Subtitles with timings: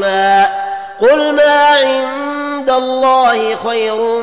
[1.01, 4.21] قل ما عند الله خير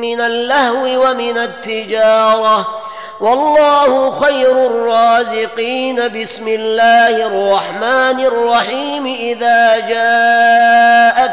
[0.00, 2.66] من اللهو ومن التجارة
[3.20, 9.76] والله خير الرازقين بسم الله الرحمن الرحيم إذا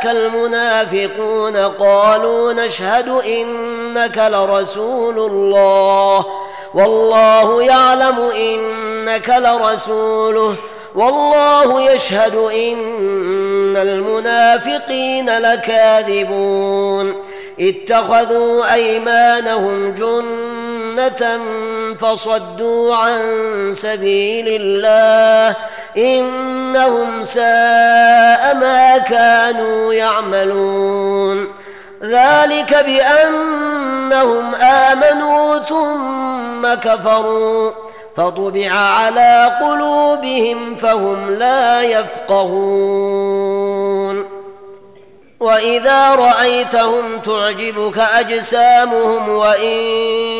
[0.03, 6.25] جاءك المنافقون قالوا نشهد إنك لرسول الله
[6.73, 10.55] والله يعلم إنك لرسوله
[10.95, 17.15] والله يشهد إن المنافقين لكاذبون
[17.59, 21.39] اتخذوا أيمانهم جنة
[21.99, 23.19] فصدوا عن
[23.73, 25.55] سبيل الله
[25.97, 31.47] إنهم ساء ما كانوا يعملون.
[32.03, 37.71] ذلك بأنهم آمنوا ثم كفروا.
[38.17, 43.61] فطبع على قلوبهم فهم لا يفقهون.
[45.39, 49.77] وإذا رأيتهم تعجبك أجسامهم وإن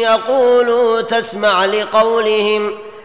[0.02, 2.72] يقولوا تسمع لقولهم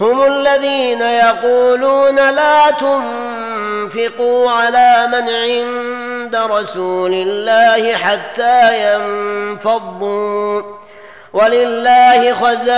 [0.00, 10.62] هم الذين يقولون لا تنفقوا على من عند رسول الله حتى ينفضوا.
[11.32, 12.68] ولله خزائن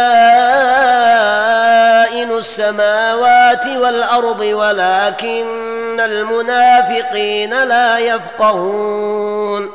[2.32, 9.70] السماوات والأرض ولكن المنافقين لا يفقهون.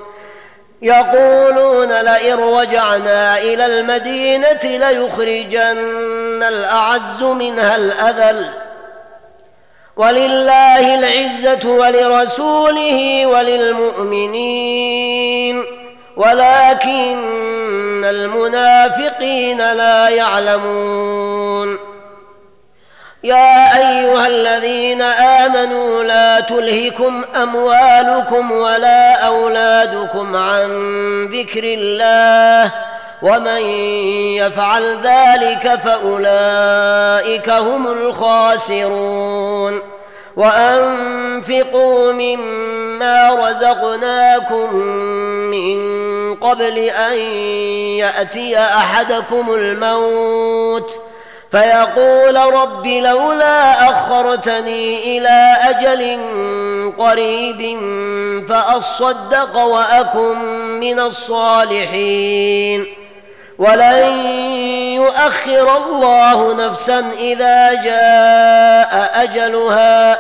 [0.82, 5.78] يقولون لئن رجعنا إلى المدينة ليخرجن
[6.44, 8.50] الأعز منها الأذل.
[9.98, 14.46] ولله العزة ولرسوله وللمؤمنين.
[16.18, 21.80] ولكن المنافقين لا يعلمون.
[23.24, 30.70] يا أيها الذين آمنوا لا تلهكم أموالكم ولا أولادكم عن
[31.26, 32.72] ذكر الله.
[33.26, 33.62] ومن
[34.38, 39.80] يفعل ذلك فأولئك هم الخاسرون.
[40.38, 44.76] وأنفقوا مما رزقناكم
[45.52, 45.80] من
[46.36, 47.18] قبل أن
[47.98, 51.00] يأتي أحدكم الموت.
[51.52, 56.20] فيقول رب لولا أخرتني إلى أجل
[56.98, 57.80] قريب
[58.50, 60.38] فأصدق وأكن
[60.80, 63.05] من الصالحين.
[63.60, 64.04] ولن
[64.96, 70.18] يؤخر الله نفسا إذا جاء أجلها.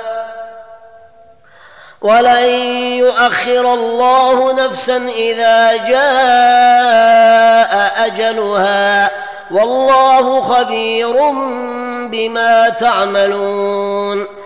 [2.01, 2.49] ولن
[2.97, 7.73] يؤخر الله نفسا إذا جاء
[8.05, 9.11] أجلها.
[9.51, 11.31] والله خبير
[12.11, 14.44] بما تعملون.